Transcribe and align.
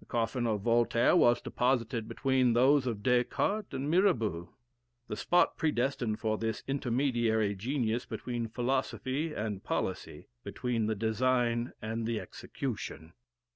The 0.00 0.06
coffin 0.06 0.44
of 0.44 0.62
Voltaire 0.62 1.14
was 1.14 1.40
deposited 1.40 2.08
between 2.08 2.52
those 2.52 2.84
of 2.84 3.00
Descartes 3.04 3.72
and 3.72 3.88
Mirabeau 3.88 4.50
the 5.06 5.14
spot 5.16 5.56
predestined 5.56 6.18
for 6.18 6.36
this 6.36 6.64
intermediary 6.66 7.54
genius 7.54 8.04
between 8.04 8.48
philosophy 8.48 9.32
and 9.32 9.62
policy, 9.62 10.26
between 10.42 10.86
the 10.86 10.96
design 10.96 11.74
and 11.80 12.06
the 12.06 12.18
execution." 12.18 13.12